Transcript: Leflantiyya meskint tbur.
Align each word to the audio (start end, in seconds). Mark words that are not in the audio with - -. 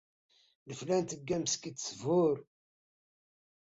Leflantiyya 0.67 1.37
meskint 1.41 1.85
tbur. 1.99 2.37